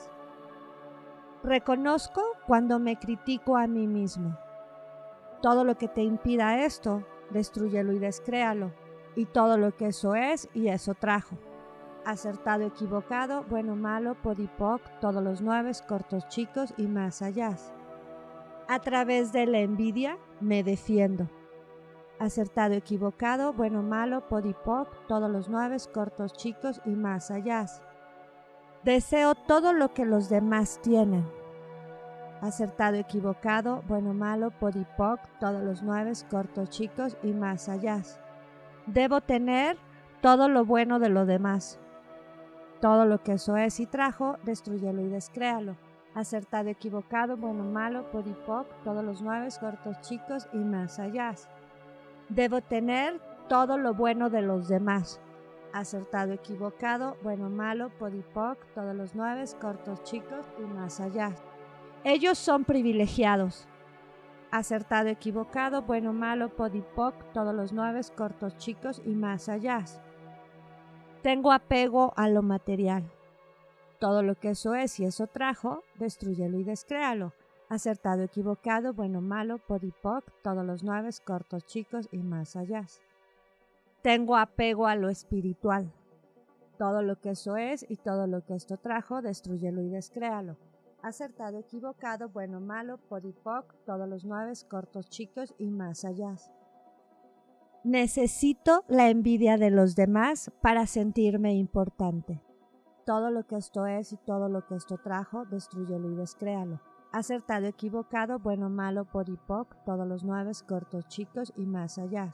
Reconozco 1.43 2.23
cuando 2.47 2.79
me 2.79 2.99
critico 2.99 3.57
a 3.57 3.67
mí 3.67 3.89
mismo. 3.89 4.39
Todo 5.41 5.65
lo 5.65 5.77
que 5.77 5.89
te 5.89 6.03
impida 6.03 6.65
esto, 6.65 7.05
destruyelo 7.31 7.93
y 7.93 7.99
descréalo. 7.99 8.73
Y 9.17 9.27
todo 9.27 9.59
lo 9.59 9.77
que 9.77 9.89
eso 9.89 10.15
es 10.15 10.49
y 10.55 10.69
eso 10.69 10.95
trajo 10.95 11.37
acertado, 12.05 12.65
equivocado, 12.65 13.45
bueno, 13.45 13.77
malo, 13.77 14.15
podipoc, 14.15 14.83
todos 15.01 15.23
los 15.23 15.41
nueve, 15.41 15.73
cortos, 15.87 16.27
chicos 16.29 16.75
y 16.77 16.87
más 16.87 17.23
allá. 17.23 17.57
A 18.69 18.79
través 18.81 19.33
de 19.33 19.47
la 19.47 19.59
envidia 19.59 20.17
me 20.41 20.63
defiendo. 20.63 21.29
Acertado, 22.19 22.75
equivocado, 22.75 23.53
bueno, 23.53 23.83
malo, 23.83 24.29
podipoc, 24.29 24.89
todos 25.09 25.31
los 25.31 25.49
nueve, 25.49 25.77
cortos, 25.93 26.33
chicos 26.33 26.81
y 26.85 26.91
más 26.91 27.31
allá. 27.31 27.67
Deseo 28.85 29.35
todo 29.35 29.73
lo 29.73 29.93
que 29.93 30.05
los 30.05 30.29
demás 30.29 30.81
tienen. 30.83 31.25
Acertado, 32.41 32.97
equivocado, 32.97 33.83
bueno, 33.87 34.15
malo, 34.15 34.51
podipoc, 34.51 35.21
todos 35.39 35.63
los 35.63 35.83
nueve, 35.83 36.13
cortos, 36.31 36.71
chicos 36.71 37.17
y 37.23 37.33
más 37.33 37.69
allá. 37.69 38.03
Debo 38.87 39.21
tener 39.21 39.77
todo 40.21 40.49
lo 40.49 40.65
bueno 40.65 40.99
de 40.99 41.09
los 41.09 41.27
demás. 41.27 41.79
Todo 42.81 43.05
lo 43.05 43.23
que 43.23 43.35
eso 43.35 43.57
es 43.57 43.79
y 43.81 43.87
trajo, 43.87 44.37
destruyelo 44.45 45.03
y 45.03 45.09
descréalo. 45.09 45.77
Acertado, 46.15 46.69
equivocado, 46.69 47.39
bueno, 47.39 47.65
malo, 47.65 48.11
podipoc, 48.11 48.67
todos 48.85 49.03
los 49.03 49.23
nueve, 49.23 49.49
cortos, 49.59 49.99
chicos 50.03 50.47
y 50.53 50.59
más 50.59 50.99
allá. 50.99 51.35
Debo 52.29 52.61
tener 52.61 53.19
todo 53.49 53.79
lo 53.79 53.95
bueno 53.95 54.29
de 54.29 54.43
los 54.43 54.69
demás. 54.69 55.21
Acertado, 55.73 56.33
equivocado, 56.33 57.17
bueno, 57.23 57.49
malo, 57.49 57.91
podipoc, 57.99 58.59
todos 58.75 58.95
los 58.95 59.15
nueve, 59.15 59.45
cortos, 59.59 60.03
chicos 60.05 60.47
y 60.59 60.63
más 60.63 61.01
allá. 61.01 61.33
Ellos 62.05 62.37
son 62.37 62.65
privilegiados. 62.65 63.67
Acertado, 64.51 65.09
equivocado, 65.09 65.81
bueno, 65.81 66.13
malo, 66.13 66.51
podipoc, 66.51 67.15
todos 67.33 67.55
los 67.55 67.73
nueve, 67.73 68.03
cortos, 68.15 68.55
chicos 68.59 69.01
y 69.07 69.15
más 69.15 69.49
allá. 69.49 69.83
Tengo 71.23 71.53
apego 71.53 72.13
a 72.17 72.29
lo 72.29 72.43
material. 72.43 73.05
Todo 74.03 74.25
lo 74.25 74.35
que 74.35 74.51
eso 74.51 74.75
es 74.75 74.99
y 74.99 75.05
eso 75.05 75.29
trajo, 75.29 75.85
destruyelo 76.01 76.59
y 76.59 76.65
descréalo. 76.65 77.35
Acertado, 77.69 78.25
equivocado, 78.25 78.93
bueno, 78.95 79.21
malo, 79.21 79.59
podipoc, 79.59 80.25
todos 80.43 80.67
los 80.67 80.83
nueve, 80.83 81.11
cortos, 81.25 81.65
chicos 81.67 82.09
y 82.11 82.19
más 82.19 82.57
allá. 82.57 82.85
Tengo 84.03 84.37
apego 84.37 84.89
a 84.89 84.97
lo 84.97 85.09
espiritual. 85.09 85.93
Todo 86.79 87.03
lo 87.03 87.21
que 87.21 87.31
eso 87.31 87.57
es 87.57 87.87
y 87.89 87.95
todo 87.95 88.27
lo 88.27 88.45
que 88.45 88.57
esto 88.57 88.77
trajo, 88.77 89.23
destruyelo 89.23 89.83
y 89.83 89.89
descréalo. 89.89 90.57
Acertado, 91.01 91.61
equivocado, 91.61 92.29
bueno, 92.29 92.61
malo, 92.61 92.99
podipoc, 93.09 93.73
todos 93.87 94.09
los 94.09 94.25
nueve, 94.25 94.53
cortos, 94.69 95.11
chicos 95.11 95.55
y 95.59 95.71
más 95.71 96.05
allá. 96.05 96.35
Necesito 97.85 98.83
la 98.89 99.11
envidia 99.11 99.59
de 99.59 99.71
los 99.71 99.95
demás 99.95 100.51
para 100.61 100.89
sentirme 100.89 101.55
importante. 101.55 102.43
Todo 103.05 103.31
lo 103.31 103.47
que 103.47 103.57
esto 103.57 103.87
es 103.87 104.13
y 104.13 104.17
todo 104.17 104.49
lo 104.49 104.67
que 104.67 104.77
esto 104.77 104.97
trajo, 104.99 105.45
destruyelo 105.47 106.11
y 106.11 106.15
descréalo. 106.15 106.81
Acertado, 107.11 107.67
equivocado, 107.67 108.39
bueno, 108.39 108.71
malo, 108.71 109.05
podipoc, 109.05 109.77
todos 109.85 110.07
los 110.07 110.25
nueve, 110.25 110.53
cortos, 110.67 111.07
chicos 111.09 111.53
y 111.57 111.67
más 111.67 111.99
allá. 111.99 112.31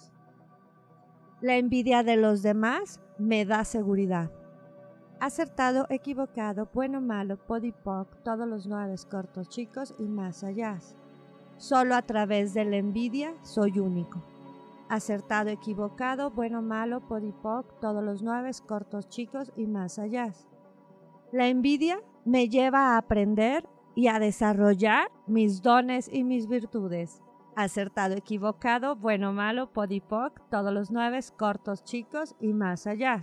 La 1.40 1.56
envidia 1.56 2.02
de 2.02 2.16
los 2.16 2.42
demás 2.42 3.00
me 3.18 3.44
da 3.44 3.64
seguridad. 3.64 4.30
Acertado, 5.20 5.86
equivocado, 5.88 6.68
bueno, 6.72 7.00
malo, 7.00 7.38
podipoc, 7.38 8.22
todos 8.22 8.46
los 8.46 8.66
nueve, 8.66 8.94
cortos, 9.10 9.48
chicos 9.48 9.94
y 9.98 10.04
más 10.04 10.44
allá. 10.44 10.78
Solo 11.56 11.96
a 11.96 12.02
través 12.02 12.54
de 12.54 12.64
la 12.64 12.76
envidia 12.76 13.34
soy 13.42 13.80
único 13.80 14.22
acertado, 14.88 15.50
equivocado, 15.50 16.30
bueno, 16.30 16.62
malo, 16.62 17.00
podipoc, 17.00 17.78
todos 17.80 18.02
los 18.02 18.22
nueve, 18.22 18.50
cortos, 18.66 19.08
chicos 19.08 19.52
y 19.56 19.66
más 19.66 19.98
allá. 19.98 20.32
La 21.32 21.48
envidia 21.48 22.00
me 22.24 22.48
lleva 22.48 22.94
a 22.94 22.98
aprender 22.98 23.68
y 23.94 24.08
a 24.08 24.18
desarrollar 24.18 25.10
mis 25.26 25.62
dones 25.62 26.08
y 26.12 26.24
mis 26.24 26.48
virtudes. 26.48 27.22
Acertado, 27.56 28.14
equivocado, 28.14 28.96
bueno, 28.96 29.32
malo, 29.32 29.72
podipoc, 29.72 30.40
todos 30.48 30.72
los 30.72 30.90
nueve, 30.90 31.20
cortos, 31.36 31.82
chicos 31.82 32.36
y 32.40 32.52
más 32.52 32.86
allá. 32.86 33.20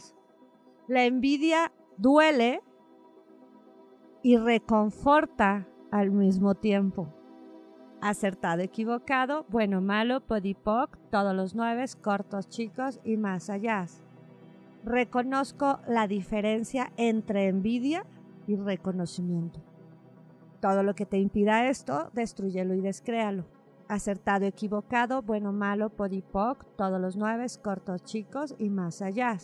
La 0.87 1.05
envidia 1.05 1.71
duele 1.97 2.61
y 4.21 4.37
reconforta 4.37 5.67
al 5.91 6.11
mismo 6.11 6.55
tiempo 6.55 7.07
acertado, 8.01 8.61
equivocado, 8.61 9.45
bueno, 9.49 9.81
malo, 9.81 10.21
podipoc, 10.21 10.97
todos 11.09 11.35
los 11.35 11.55
nueve, 11.55 11.85
cortos, 12.01 12.47
chicos 12.47 12.99
y 13.03 13.17
más 13.17 13.49
allá. 13.49 13.87
Reconozco 14.85 15.79
la 15.87 16.07
diferencia 16.07 16.91
entre 16.95 17.47
envidia 17.47 18.05
y 18.45 18.55
reconocimiento. 18.55 19.59
Todo 20.61 20.83
lo 20.83 20.93
que 20.93 21.07
te 21.07 21.17
impida 21.17 21.67
esto, 21.67 22.11
destruyelo 22.13 22.75
y 22.75 22.81
descréalo. 22.81 23.45
Acertado, 23.87 24.45
equivocado, 24.45 25.23
bueno, 25.23 25.51
malo, 25.51 25.89
podipoc, 25.89 26.65
todos 26.75 27.01
los 27.01 27.17
nueve, 27.17 27.47
cortos, 27.63 28.03
chicos 28.03 28.53
y 28.59 28.69
más 28.69 29.01
allá. 29.01 29.37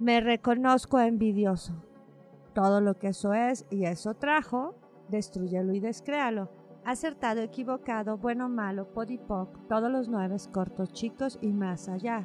Me 0.00 0.20
reconozco 0.20 0.98
envidioso. 0.98 1.74
Todo 2.52 2.80
lo 2.80 2.98
que 2.98 3.08
eso 3.08 3.32
es 3.32 3.64
y 3.70 3.84
eso 3.84 4.14
trajo, 4.14 4.74
destruyelo 5.08 5.72
y 5.72 5.78
descréalo 5.78 6.50
acertado, 6.86 7.40
equivocado, 7.40 8.16
bueno, 8.16 8.48
malo, 8.48 8.86
podipoc, 8.92 9.66
todos 9.68 9.90
los 9.90 10.08
nueve 10.08 10.36
cortos, 10.52 10.92
chicos 10.92 11.36
y 11.42 11.52
más 11.52 11.88
allá. 11.88 12.24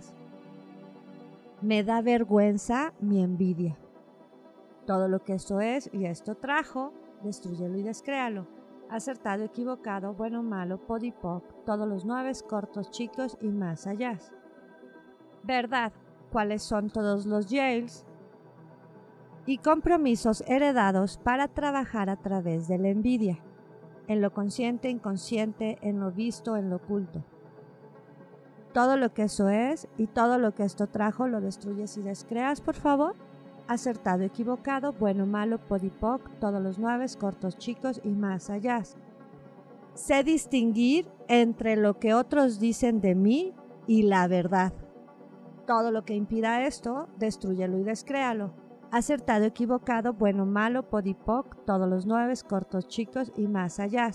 Me 1.62 1.84
da 1.84 2.02
vergüenza 2.02 2.92
mi 3.00 3.22
envidia. 3.22 3.78
Todo 4.88 5.08
lo 5.08 5.24
que 5.24 5.36
esto 5.36 5.62
es 5.62 5.92
y 5.94 6.06
esto 6.06 6.34
trajo, 6.36 6.92
destruyelo 7.24 7.78
y 7.78 7.84
descréalo. 7.84 8.48
acertado, 8.90 9.44
equivocado, 9.44 10.14
bueno, 10.14 10.44
malo, 10.44 10.78
podipoc, 10.86 11.44
todos 11.66 11.88
los 11.88 12.04
nueve 12.04 12.34
cortos, 12.48 12.92
chicos 12.92 13.38
y 13.40 13.48
más 13.48 13.88
allá. 13.88 14.18
Verdad, 15.44 15.94
cuáles 16.32 16.62
son 16.62 16.90
todos 16.90 17.26
los 17.26 17.48
jails 17.48 18.06
y 19.46 19.60
compromisos 19.60 20.44
heredados 20.48 21.18
para 21.18 21.48
trabajar 21.48 22.10
a 22.10 22.18
través 22.18 22.68
de 22.68 22.80
la 22.80 22.90
envidia, 22.90 23.40
en 24.08 24.22
lo 24.22 24.34
consciente, 24.34 24.90
inconsciente, 24.90 25.78
en 25.82 26.00
lo 26.00 26.12
visto, 26.12 26.58
en 26.58 26.70
lo 26.70 26.76
oculto. 26.76 27.24
Todo 28.74 28.98
lo 28.98 29.14
que 29.14 29.24
eso 29.24 29.50
es 29.50 29.88
y 29.98 30.08
todo 30.08 30.38
lo 30.38 30.56
que 30.56 30.64
esto 30.64 30.88
trajo 30.88 31.28
lo 31.28 31.42
destruyes 31.42 31.98
y 31.98 32.02
descreas, 32.02 32.62
por 32.62 32.76
favor 32.76 33.16
acertado, 33.72 34.24
equivocado, 34.24 34.92
bueno, 34.92 35.26
malo, 35.26 35.58
podipoc, 35.58 36.30
todos 36.40 36.62
los 36.62 36.78
nueve, 36.78 37.06
cortos, 37.18 37.58
chicos 37.58 38.02
y 38.04 38.10
más 38.10 38.50
allá. 38.50 38.84
Sé 39.94 40.24
distinguir 40.24 41.08
entre 41.28 41.76
lo 41.78 42.00
que 42.00 42.14
otros 42.14 42.60
dicen 42.60 43.02
de 43.02 43.16
mí 43.16 43.54
y 43.88 44.04
la 44.04 44.28
verdad. 44.28 44.74
Todo 45.66 45.92
lo 45.92 46.04
que 46.04 46.16
impida 46.16 46.66
esto, 46.66 47.08
destruyelo 47.18 47.78
y 47.78 47.84
descréalo. 47.84 48.54
Acertado, 48.92 49.46
equivocado, 49.46 50.14
bueno, 50.14 50.46
malo, 50.46 50.90
podipoc, 50.90 51.64
todos 51.66 51.88
los 51.88 52.06
nueve, 52.06 52.34
cortos, 52.48 52.88
chicos 52.88 53.32
y 53.38 53.48
más 53.48 53.80
allá. 53.80 54.12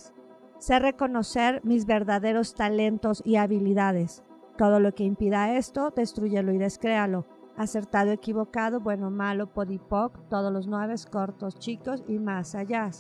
Sé 0.59 0.79
reconocer 0.79 1.63
mis 1.65 1.87
verdaderos 1.87 2.55
talentos 2.55 3.23
y 3.25 3.37
habilidades. 3.37 4.23
Todo 4.57 4.81
lo 4.81 4.93
que 4.95 5.05
impida 5.05 5.57
esto, 5.57 5.91
destruyelo 5.91 6.53
y 6.53 6.59
descréalo 6.59 7.25
acertado, 7.57 8.13
equivocado, 8.13 8.81
bueno, 8.81 9.11
malo, 9.11 9.47
podipoc, 9.47 10.29
todos 10.29 10.53
los 10.53 10.67
nueve 10.67 10.95
cortos, 11.11 11.59
chicos 11.59 12.05
y 12.07 12.19
más 12.19 12.55
allá. 12.55 12.91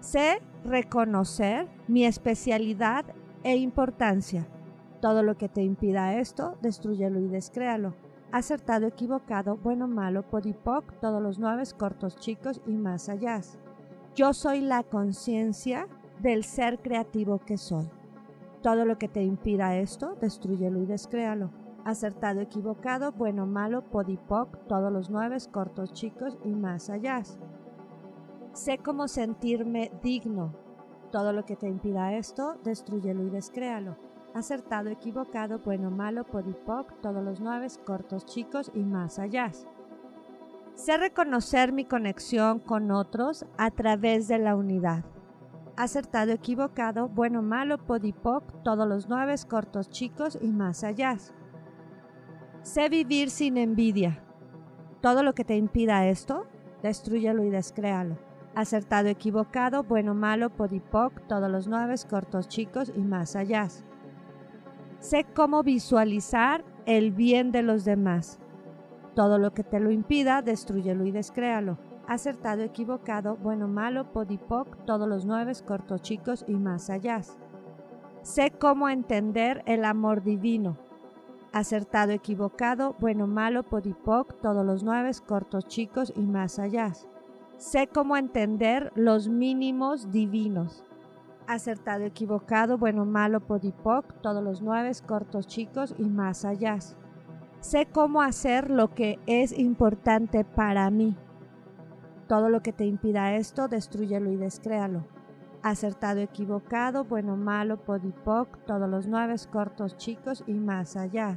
Sé 0.00 0.40
reconocer 0.64 1.68
mi 1.88 2.04
especialidad 2.04 3.04
e 3.42 3.56
importancia. 3.56 4.46
Todo 5.00 5.22
lo 5.22 5.36
que 5.36 5.48
te 5.48 5.62
impida 5.62 6.18
esto, 6.18 6.56
destruyelo 6.62 7.18
y 7.20 7.26
descréalo. 7.28 7.94
Acertado, 8.30 8.86
equivocado, 8.86 9.56
bueno, 9.56 9.88
malo, 9.88 10.22
podipoc, 10.22 10.92
todos 11.00 11.20
los 11.20 11.38
nueve 11.38 11.64
cortos, 11.76 12.16
chicos 12.16 12.60
y 12.66 12.72
más 12.72 13.08
allá. 13.08 13.40
Yo 14.14 14.32
soy 14.32 14.60
la 14.60 14.84
conciencia 14.84 15.88
del 16.20 16.44
ser 16.44 16.78
creativo 16.78 17.38
que 17.38 17.58
soy. 17.58 17.90
Todo 18.62 18.84
lo 18.84 18.98
que 18.98 19.08
te 19.08 19.22
impida 19.22 19.76
esto, 19.76 20.16
destruyelo 20.20 20.80
y 20.80 20.86
descréalo 20.86 21.50
acertado, 21.84 22.40
equivocado, 22.40 23.12
bueno, 23.12 23.46
malo, 23.46 23.82
podipoc, 23.82 24.66
todos 24.66 24.92
los 24.92 25.10
nueve, 25.10 25.36
cortos, 25.50 25.92
chicos 25.92 26.38
y 26.44 26.54
más 26.54 26.90
allá. 26.90 27.22
Sé 28.52 28.78
cómo 28.78 29.08
sentirme 29.08 29.90
digno. 30.02 30.54
Todo 31.10 31.32
lo 31.32 31.44
que 31.44 31.56
te 31.56 31.68
impida 31.68 32.14
esto, 32.14 32.56
destruyelo 32.64 33.26
y 33.26 33.30
descréalo. 33.30 33.96
Acertado, 34.34 34.88
equivocado, 34.88 35.58
bueno, 35.58 35.90
malo, 35.90 36.24
podipoc, 36.24 37.00
todos 37.00 37.22
los 37.22 37.40
nueve, 37.40 37.66
cortos, 37.84 38.24
chicos 38.24 38.70
y 38.74 38.82
más 38.82 39.18
allá. 39.18 39.50
Sé 40.74 40.96
reconocer 40.96 41.72
mi 41.72 41.84
conexión 41.84 42.58
con 42.58 42.90
otros 42.90 43.44
a 43.58 43.70
través 43.70 44.28
de 44.28 44.38
la 44.38 44.56
unidad. 44.56 45.04
Acertado, 45.76 46.32
equivocado, 46.32 47.08
bueno, 47.08 47.40
malo, 47.40 47.78
podipoc, 47.78 48.62
todos 48.62 48.86
los 48.86 49.08
nueve, 49.08 49.34
cortos, 49.48 49.88
chicos 49.88 50.38
y 50.40 50.48
más 50.48 50.84
allá. 50.84 51.16
Sé 52.62 52.90
vivir 52.90 53.30
sin 53.30 53.56
envidia. 53.56 54.22
Todo 55.00 55.22
lo 55.22 55.34
que 55.34 55.44
te 55.44 55.56
impida 55.56 56.06
esto, 56.06 56.46
destruyelo 56.82 57.42
y 57.42 57.50
descréalo. 57.50 58.18
Acertado, 58.54 59.08
equivocado, 59.08 59.82
bueno, 59.82 60.14
malo, 60.14 60.50
podipoc, 60.50 61.26
todos 61.26 61.50
los 61.50 61.66
nueve, 61.66 61.94
cortos, 62.08 62.48
chicos 62.48 62.92
y 62.94 63.00
más 63.00 63.34
allá. 63.34 63.66
Sé 64.98 65.24
cómo 65.34 65.62
visualizar 65.62 66.64
el 66.84 67.12
bien 67.12 67.50
de 67.50 67.62
los 67.62 67.86
demás. 67.86 68.38
Todo 69.14 69.38
lo 69.38 69.54
que 69.54 69.64
te 69.64 69.80
lo 69.80 69.90
impida, 69.90 70.42
destruyelo 70.42 71.06
y 71.06 71.12
descréalo. 71.12 71.78
Acertado, 72.08 72.62
equivocado, 72.62 73.36
bueno, 73.36 73.68
malo, 73.68 74.12
podipoc, 74.12 74.84
todos 74.84 75.08
los 75.08 75.24
nueve, 75.24 75.52
cortos, 75.66 76.02
chicos 76.02 76.44
y 76.48 76.54
más 76.54 76.90
allá. 76.90 77.20
Sé 78.22 78.50
cómo 78.50 78.88
entender 78.88 79.62
el 79.66 79.84
amor 79.84 80.22
divino 80.22 80.76
acertado, 81.52 82.12
equivocado, 82.12 82.96
bueno, 82.98 83.26
malo, 83.26 83.62
podipoc, 83.62 84.40
todos 84.40 84.64
los 84.64 84.82
nueve, 84.82 85.10
cortos, 85.26 85.66
chicos 85.66 86.12
y 86.16 86.22
más 86.22 86.58
allá. 86.58 86.92
Sé 87.58 87.86
cómo 87.86 88.16
entender 88.16 88.90
los 88.96 89.28
mínimos 89.28 90.10
divinos. 90.10 90.82
Acertado, 91.46 92.04
equivocado, 92.04 92.78
bueno, 92.78 93.04
malo, 93.04 93.40
podipoc, 93.40 94.20
todos 94.22 94.42
los 94.42 94.62
nueve, 94.62 94.90
cortos, 95.06 95.46
chicos 95.46 95.94
y 95.98 96.04
más 96.04 96.44
allá. 96.44 96.78
Sé 97.60 97.86
cómo 97.86 98.22
hacer 98.22 98.70
lo 98.70 98.94
que 98.94 99.18
es 99.26 99.56
importante 99.56 100.44
para 100.44 100.90
mí. 100.90 101.16
Todo 102.32 102.48
lo 102.48 102.62
que 102.62 102.72
te 102.72 102.86
impida 102.86 103.34
esto, 103.34 103.68
destruyelo 103.68 104.30
y 104.30 104.36
descréalo 104.36 105.04
acertado, 105.62 106.20
equivocado, 106.20 107.04
bueno, 107.04 107.36
malo, 107.36 107.76
podipoc, 107.76 108.64
todos 108.64 108.88
los 108.88 109.06
nueve 109.06 109.34
cortos, 109.52 109.98
chicos 109.98 110.42
y 110.46 110.54
más 110.54 110.96
allá. 110.96 111.36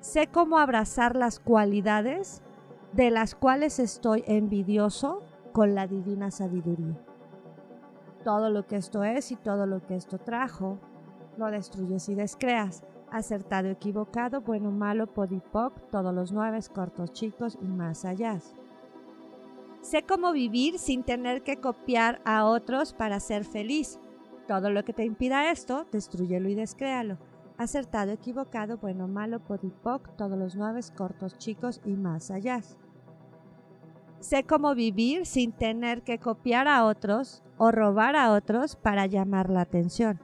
Sé 0.00 0.28
cómo 0.28 0.56
abrazar 0.56 1.16
las 1.16 1.38
cualidades 1.38 2.40
de 2.94 3.10
las 3.10 3.34
cuales 3.34 3.78
estoy 3.78 4.24
envidioso 4.26 5.22
con 5.52 5.74
la 5.74 5.86
divina 5.86 6.30
sabiduría. 6.30 6.98
Todo 8.24 8.48
lo 8.48 8.66
que 8.66 8.76
esto 8.76 9.04
es 9.04 9.32
y 9.32 9.36
todo 9.36 9.66
lo 9.66 9.84
que 9.86 9.96
esto 9.96 10.16
trajo, 10.16 10.78
lo 11.36 11.50
destruyes 11.50 12.08
y 12.08 12.14
descreas. 12.14 12.84
Acertado, 13.12 13.68
equivocado, 13.68 14.40
bueno, 14.40 14.70
malo, 14.70 15.06
podipoc, 15.06 15.90
todos 15.90 16.14
los 16.14 16.32
nueve 16.32 16.58
cortos, 16.74 17.12
chicos 17.12 17.58
y 17.60 17.68
más 17.68 18.06
allá. 18.06 18.40
Sé 19.86 20.02
cómo 20.02 20.32
vivir 20.32 20.80
sin 20.80 21.04
tener 21.04 21.44
que 21.44 21.60
copiar 21.60 22.20
a 22.24 22.44
otros 22.44 22.92
para 22.92 23.20
ser 23.20 23.44
feliz. 23.44 24.00
Todo 24.48 24.68
lo 24.68 24.84
que 24.84 24.92
te 24.92 25.04
impida 25.04 25.52
esto, 25.52 25.86
destruyelo 25.92 26.48
y 26.48 26.56
descréalo. 26.56 27.18
Acertado, 27.56 28.10
equivocado, 28.10 28.78
bueno, 28.78 29.06
malo, 29.06 29.38
podipoc, 29.38 30.16
todos 30.16 30.36
los 30.36 30.56
nueve 30.56 30.80
cortos, 30.96 31.38
chicos 31.38 31.80
y 31.84 31.90
más 31.90 32.32
allá. 32.32 32.62
Sé 34.18 34.42
cómo 34.42 34.74
vivir 34.74 35.24
sin 35.24 35.52
tener 35.52 36.02
que 36.02 36.18
copiar 36.18 36.66
a 36.66 36.84
otros 36.84 37.44
o 37.56 37.70
robar 37.70 38.16
a 38.16 38.32
otros 38.32 38.74
para 38.74 39.06
llamar 39.06 39.50
la 39.50 39.60
atención. 39.60 40.18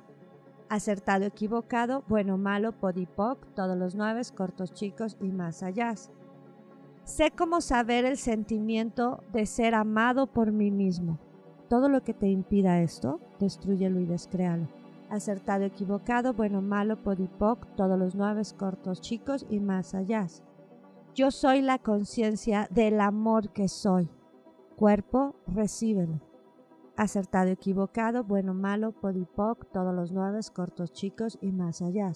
Acertado, 0.70 1.24
equivocado, 1.24 2.02
bueno, 2.08 2.36
malo, 2.36 2.72
podipoc, 2.72 3.46
todos 3.54 3.78
los 3.78 3.94
nueve 3.94 4.22
cortos, 4.34 4.74
chicos 4.74 5.16
y 5.20 5.30
más 5.30 5.62
allá. 5.62 5.94
Sé 7.04 7.32
cómo 7.32 7.60
saber 7.60 8.04
el 8.04 8.16
sentimiento 8.16 9.24
de 9.32 9.46
ser 9.46 9.74
amado 9.74 10.28
por 10.28 10.52
mí 10.52 10.70
mismo. 10.70 11.18
Todo 11.68 11.88
lo 11.88 12.02
que 12.04 12.14
te 12.14 12.28
impida 12.28 12.80
esto, 12.80 13.18
destruyelo 13.40 13.98
y 13.98 14.06
descréalo. 14.06 14.68
Acertado, 15.10 15.64
equivocado, 15.64 16.32
bueno, 16.32 16.62
malo, 16.62 17.02
podipoc, 17.02 17.66
todos 17.76 17.98
los 17.98 18.14
nueve 18.14 18.42
cortos, 18.56 19.00
chicos 19.00 19.44
y 19.50 19.58
más 19.58 19.94
allá. 19.94 20.26
Yo 21.14 21.30
soy 21.30 21.60
la 21.60 21.78
conciencia 21.78 22.68
del 22.70 23.00
amor 23.00 23.50
que 23.50 23.68
soy. 23.68 24.08
Cuerpo, 24.76 25.34
recíbelo. 25.46 26.20
Acertado, 26.96 27.50
equivocado, 27.50 28.22
bueno, 28.22 28.54
malo, 28.54 28.92
podipoc, 28.92 29.66
todos 29.72 29.94
los 29.94 30.12
nueve 30.12 30.38
cortos, 30.54 30.92
chicos 30.92 31.36
y 31.42 31.50
más 31.50 31.82
allá. 31.82 32.12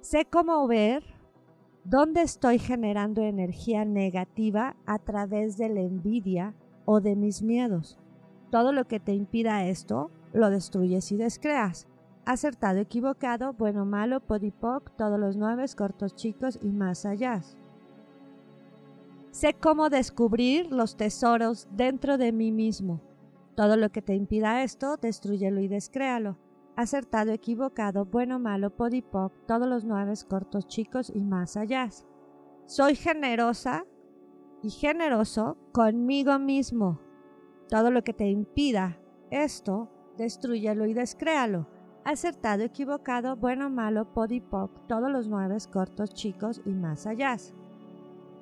Sé 0.00 0.24
cómo 0.24 0.66
ver 0.66 1.04
¿Dónde 1.88 2.22
estoy 2.22 2.58
generando 2.58 3.22
energía 3.22 3.84
negativa 3.84 4.74
a 4.86 4.98
través 4.98 5.56
de 5.56 5.68
la 5.68 5.82
envidia 5.82 6.52
o 6.84 7.00
de 7.00 7.14
mis 7.14 7.42
miedos? 7.42 7.96
Todo 8.50 8.72
lo 8.72 8.88
que 8.88 8.98
te 8.98 9.14
impida 9.14 9.64
esto, 9.66 10.10
lo 10.32 10.50
destruyes 10.50 11.12
y 11.12 11.16
descreas. 11.16 11.86
Acertado, 12.24 12.80
equivocado, 12.80 13.52
bueno, 13.52 13.84
malo, 13.84 14.18
podipoc, 14.18 14.96
todos 14.96 15.20
los 15.20 15.36
nueve, 15.36 15.64
cortos, 15.76 16.16
chicos 16.16 16.58
y 16.60 16.72
más 16.72 17.06
allá. 17.06 17.40
Sé 19.30 19.54
cómo 19.54 19.88
descubrir 19.88 20.72
los 20.72 20.96
tesoros 20.96 21.68
dentro 21.70 22.18
de 22.18 22.32
mí 22.32 22.50
mismo. 22.50 23.00
Todo 23.54 23.76
lo 23.76 23.90
que 23.90 24.02
te 24.02 24.16
impida 24.16 24.64
esto, 24.64 24.96
destruyelo 24.96 25.60
y 25.60 25.68
descréalo 25.68 26.36
acertado, 26.76 27.32
equivocado, 27.32 28.04
bueno, 28.04 28.38
malo, 28.38 28.70
podipoc, 28.70 29.32
todos 29.46 29.66
los 29.66 29.84
nueve 29.84 30.12
cortos, 30.28 30.68
chicos 30.68 31.10
y 31.14 31.20
más 31.20 31.56
allá. 31.56 31.88
Soy 32.66 32.94
generosa 32.94 33.84
y 34.62 34.70
generoso 34.70 35.56
conmigo 35.72 36.38
mismo. 36.38 37.00
Todo 37.68 37.90
lo 37.90 38.04
que 38.04 38.12
te 38.12 38.28
impida 38.28 38.98
esto, 39.30 39.88
destruyelo 40.16 40.86
y 40.86 40.94
descréalo. 40.94 41.66
Acertado, 42.04 42.62
equivocado, 42.62 43.36
bueno, 43.36 43.68
malo, 43.68 44.12
podipoc, 44.12 44.86
todos 44.86 45.10
los 45.10 45.28
nueve 45.28 45.56
cortos, 45.72 46.10
chicos 46.14 46.62
y 46.64 46.70
más 46.70 47.06
allá. 47.06 47.36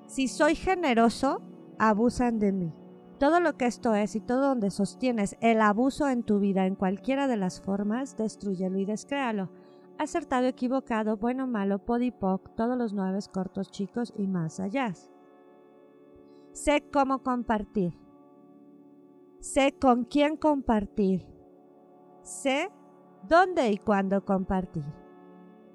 Si 0.07 0.29
soy 0.29 0.55
generoso, 0.55 1.40
abusan 1.79 2.38
de 2.38 2.53
mí. 2.53 2.84
Todo 3.18 3.40
lo 3.40 3.57
que 3.57 3.66
esto 3.66 3.94
es 3.94 4.16
y 4.16 4.20
todo 4.20 4.48
donde 4.48 4.70
sostienes 4.70 5.37
el 5.40 5.61
abuso 5.61 6.09
en 6.09 6.24
tu 6.24 6.40
vida 6.40 6.66
en 6.66 6.74
cualquiera 6.74 7.29
de 7.29 7.37
las 7.37 7.61
formas, 7.61 8.16
destruyelo 8.16 8.79
y 8.79 8.85
descréalo. 8.85 9.50
Acertado, 9.98 10.46
equivocado, 10.46 11.16
bueno, 11.16 11.46
malo, 11.46 11.79
podipoc, 11.79 12.55
todos 12.57 12.77
los 12.77 12.92
nueve 12.92 13.20
cortos, 13.33 13.70
chicos 13.70 14.12
y 14.16 14.27
más 14.27 14.59
allá. 14.59 14.92
Sé 16.53 16.85
cómo 16.92 17.22
compartir. 17.22 17.96
Sé 19.38 19.77
con 19.81 20.05
quién 20.05 20.37
compartir. 20.37 21.27
Sé 22.22 22.70
dónde 23.29 23.70
y 23.70 23.79
cuándo 23.79 24.24
compartir. 24.24 24.85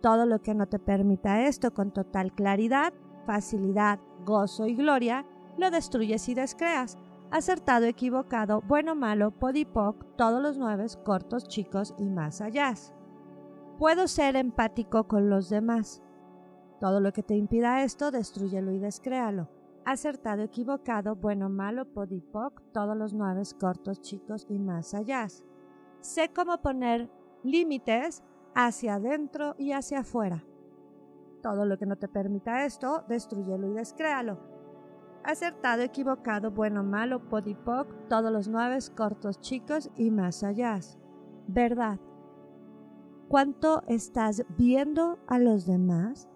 Todo 0.02 0.26
lo 0.26 0.42
que 0.42 0.56
no 0.56 0.68
te 0.68 0.80
permita 0.80 1.46
esto 1.46 1.74
con 1.74 1.92
total 1.92 2.34
claridad, 2.34 2.94
facilidad, 3.26 4.00
gozo 4.26 4.66
y 4.68 4.76
gloria, 4.76 5.26
lo 5.58 5.72
destruyes 5.72 6.28
y 6.30 6.34
descreas. 6.34 6.98
Acertado, 7.32 7.86
equivocado, 7.86 8.62
bueno, 8.62 8.96
malo, 8.96 9.30
podipoc, 9.30 10.16
todos 10.16 10.42
los 10.42 10.58
nueve 10.58 10.88
cortos, 11.04 11.48
chicos 11.48 11.94
y 12.00 12.10
más 12.10 12.42
allá. 12.42 12.74
Puedo 13.78 14.08
ser 14.08 14.36
empático 14.36 15.08
con 15.08 15.30
los 15.30 15.48
demás. 15.48 16.02
Todo 16.80 17.00
lo 17.00 17.14
que 17.14 17.22
te 17.22 17.36
impida 17.36 17.84
esto, 17.84 18.10
destruyelo 18.10 18.72
y 18.72 18.80
descréalo. 18.80 19.48
Acertado, 19.86 20.42
equivocado, 20.42 21.16
bueno, 21.16 21.50
malo, 21.50 21.86
podipoc, 21.94 22.64
todos 22.74 22.98
los 22.98 23.14
nueve 23.14 23.44
cortos, 23.60 24.02
chicos 24.02 24.48
y 24.50 24.58
más 24.58 24.96
allá. 24.96 25.28
Sé 26.02 26.32
cómo 26.34 26.62
poner 26.64 27.12
límites 27.44 28.24
hacia 28.56 28.96
adentro 28.96 29.54
y 29.60 29.74
hacia 29.74 30.00
afuera. 30.00 30.44
Todo 31.44 31.66
lo 31.66 31.78
que 31.78 31.86
no 31.86 31.96
te 31.96 32.08
permita 32.08 32.66
esto, 32.66 33.04
destruyelo 33.08 33.68
y 33.68 33.74
descréalo. 33.74 34.59
Acertado, 35.24 35.82
equivocado, 35.82 36.52
bueno, 36.52 36.84
malo, 36.84 37.28
podipoc, 37.30 37.88
todos 38.08 38.32
los 38.32 38.48
nueve 38.48 38.78
cortos, 38.96 39.40
chicos 39.42 39.92
y 39.96 40.12
más 40.12 40.44
allá. 40.44 40.80
Verdad. 41.48 42.00
¿Cuánto 43.28 43.84
estás 43.88 44.44
viendo 44.58 45.20
a 45.28 45.38
los 45.38 45.68
demás 45.68 46.28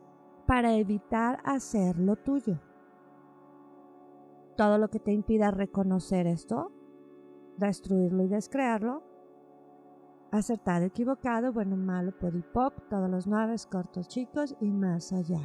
para 0.45 0.73
evitar 0.75 1.39
hacer 1.43 1.97
lo 1.97 2.17
tuyo? 2.17 2.59
Todo 4.57 4.77
lo 4.77 4.89
que 4.89 4.99
te 4.99 5.11
impida 5.11 5.49
reconocer 5.49 6.27
esto, 6.27 6.71
destruirlo 7.57 8.23
y 8.23 8.27
descrearlo, 8.27 9.01
acertado, 10.31 10.85
equivocado, 10.85 11.53
bueno, 11.53 11.77
malo, 11.77 12.11
podipoc, 12.11 12.87
todos 12.89 13.09
los 13.09 13.25
nueve 13.27 13.55
cortos, 13.71 14.07
chicos 14.07 14.55
y 14.59 14.69
más 14.71 15.13
allá. 15.13 15.41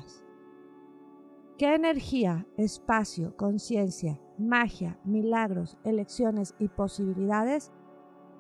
¿Qué 1.59 1.75
energía, 1.75 2.47
espacio, 2.57 3.37
conciencia, 3.37 4.21
magia, 4.39 4.97
milagros, 5.03 5.77
elecciones 5.83 6.55
y 6.61 6.69
posibilidades 6.69 7.73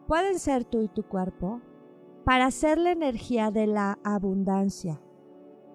pueden 0.06 0.38
ser 0.38 0.64
tú 0.64 0.82
y 0.82 0.88
tu 0.88 1.02
cuerpo 1.02 1.60
para 2.24 2.52
ser 2.52 2.78
la 2.78 2.92
energía 2.92 3.50
de 3.50 3.66
la 3.66 3.98
abundancia, 4.04 5.02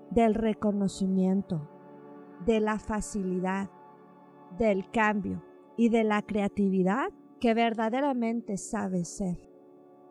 del 0.10 0.36
reconocimiento, 0.36 1.70
de 2.46 2.62
la 2.62 2.80
facilidad, 2.80 3.70
del 4.58 4.90
cambio 4.90 5.44
y 5.76 5.90
de 5.90 6.06
la 6.06 6.22
creatividad 6.22 7.10
que 7.42 7.54
verdaderamente 7.54 8.56
sabes 8.56 9.10
ser? 9.10 9.52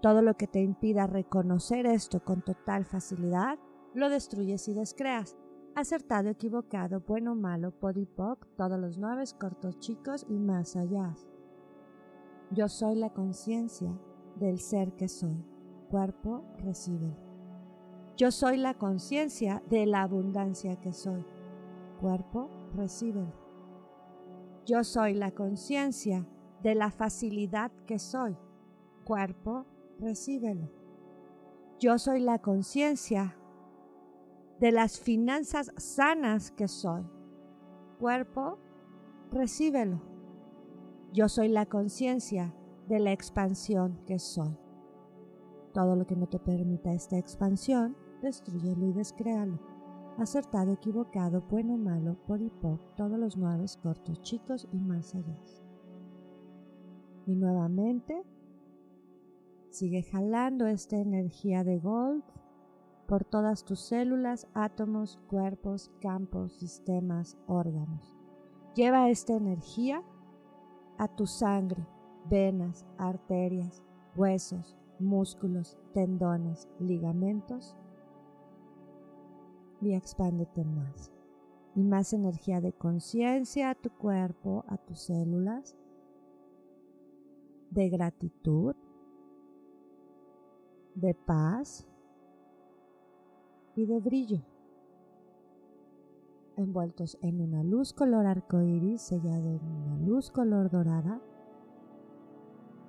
Todo 0.03 0.21
lo 0.21 0.37
que 0.37 0.49
te 0.49 0.61
impida 0.61 1.07
reconocer 1.07 1.87
esto 1.87 2.23
con 2.23 2.43
total 2.43 2.85
facilidad, 2.85 3.59
lo 3.95 4.11
destruyes 4.11 4.69
y 4.69 4.75
descreas. 4.75 5.39
Acertado, 5.75 6.29
equivocado, 6.29 7.01
bueno, 7.01 7.35
malo, 7.35 7.71
podipoc, 7.71 8.47
todos 8.57 8.79
los 8.79 8.99
nueve 8.99 9.25
cortos 9.41 9.79
chicos 9.79 10.27
y 10.29 10.39
más 10.39 10.77
allá. 10.77 11.15
Yo 12.51 12.69
soy 12.69 12.97
la 12.97 13.09
conciencia 13.11 13.91
del 14.37 14.59
ser 14.59 14.93
que 14.93 15.09
soy. 15.09 15.43
Cuerpo, 15.89 16.45
recibe. 16.59 17.17
Yo 18.19 18.31
soy 18.31 18.59
la 18.59 18.75
conciencia 18.75 19.63
de 19.71 19.87
la 19.87 20.03
abundancia 20.03 20.79
que 20.79 20.93
soy. 20.93 21.25
Cuerpo, 21.99 22.51
recibe. 22.75 23.27
Yo 24.67 24.85
soy 24.85 25.15
la 25.15 25.31
conciencia 25.31 26.29
de 26.63 26.75
la 26.75 26.91
facilidad 26.91 27.73
que 27.87 27.99
soy. 27.99 28.37
Cuerpo, 29.05 29.65
recíbelo. 29.99 30.71
Yo 31.81 31.99
soy 31.99 32.21
la 32.21 32.39
conciencia 32.39 33.37
de 34.61 34.73
las 34.73 34.99
finanzas 34.99 35.73
sanas 35.77 36.51
que 36.51 36.69
soy. 36.69 37.05
Cuerpo, 37.99 38.59
recíbelo. 39.31 40.01
Yo 41.13 41.29
soy 41.29 41.49
la 41.49 41.67
conciencia 41.67 42.55
de 42.89 43.01
la 43.01 43.13
expansión 43.13 44.01
que 44.07 44.19
soy. 44.19 44.57
Todo 45.73 45.97
lo 45.97 46.07
que 46.07 46.17
no 46.17 46.29
te 46.29 46.39
permita 46.39 46.93
esta 46.93 47.19
expansión, 47.19 47.97
destruyelo 48.23 48.87
y 48.87 48.93
descréalo. 48.93 49.59
Acertado, 50.19 50.73
equivocado, 50.73 51.43
bueno, 51.51 51.77
malo, 51.77 52.17
podipoc, 52.27 52.95
todos 52.97 53.19
los 53.19 53.37
nueve 53.37 53.65
cortos, 53.83 54.21
chicos 54.23 54.69
y 54.73 54.79
más 54.79 55.15
allá. 55.15 55.39
Y 57.27 57.35
nuevamente 57.35 58.23
Sigue 59.73 60.03
jalando 60.03 60.67
esta 60.67 60.99
energía 60.99 61.65
de 61.65 61.79
Gold 61.79 62.23
por 63.13 63.27
todas 63.27 63.63
tus 63.63 63.81
células, 63.81 64.49
átomos, 64.55 65.21
cuerpos, 65.29 65.91
campos, 66.01 66.55
sistemas, 66.55 67.37
órganos. 67.47 68.17
Lleva 68.75 69.11
esta 69.11 69.35
energía 69.35 70.03
a 70.97 71.09
tu 71.09 71.27
sangre, 71.27 71.87
venas, 72.31 72.87
arterias, 72.97 73.83
huesos, 74.17 74.79
músculos, 74.99 75.77
tendones, 75.93 76.71
ligamentos 76.81 77.77
y 79.83 79.93
expándete 79.93 80.65
más. 80.65 81.13
Y 81.75 81.83
más 81.83 82.15
energía 82.15 82.63
de 82.63 82.73
conciencia 82.73 83.69
a 83.69 83.75
tu 83.75 83.91
cuerpo, 83.91 84.65
a 84.69 84.79
tus 84.79 85.01
células, 85.01 85.77
de 87.69 87.91
gratitud, 87.91 88.75
de 90.95 91.13
paz 91.13 91.87
y 93.75 93.87
de 93.87 94.01
brillo, 94.01 94.43
envueltos 96.57 97.19
en 97.23 97.41
una 97.41 97.63
luz 97.63 97.93
color 97.93 98.27
arcoíris, 98.27 99.03
sellado 99.03 99.49
en 99.49 99.65
una 99.65 99.97
luz 99.99 100.31
color 100.31 100.71
dorada. 100.71 101.21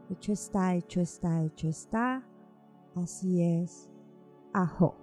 Hecho 0.10 0.34
está, 0.34 0.76
hecho 0.76 1.02
está, 1.02 1.44
hecho 1.44 1.68
está. 1.68 2.28
Así 2.96 3.42
es. 3.42 3.90
Ajo. 4.54 5.03